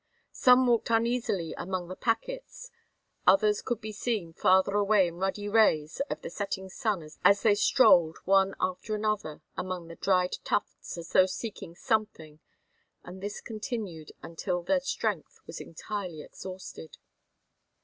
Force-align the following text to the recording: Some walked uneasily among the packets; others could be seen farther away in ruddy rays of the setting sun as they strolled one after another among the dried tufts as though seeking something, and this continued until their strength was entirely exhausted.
Some 0.31 0.65
walked 0.65 0.89
uneasily 0.89 1.53
among 1.59 1.87
the 1.87 1.95
packets; 1.95 2.71
others 3.27 3.61
could 3.61 3.79
be 3.79 3.91
seen 3.91 4.33
farther 4.33 4.73
away 4.75 5.05
in 5.07 5.19
ruddy 5.19 5.47
rays 5.47 5.99
of 6.09 6.23
the 6.23 6.29
setting 6.31 6.69
sun 6.69 7.07
as 7.23 7.43
they 7.43 7.53
strolled 7.53 8.17
one 8.25 8.55
after 8.59 8.95
another 8.95 9.43
among 9.55 9.89
the 9.89 9.95
dried 9.95 10.37
tufts 10.43 10.97
as 10.97 11.11
though 11.11 11.27
seeking 11.27 11.75
something, 11.75 12.39
and 13.03 13.21
this 13.21 13.41
continued 13.41 14.11
until 14.23 14.63
their 14.63 14.79
strength 14.79 15.39
was 15.45 15.61
entirely 15.61 16.23
exhausted. 16.23 16.97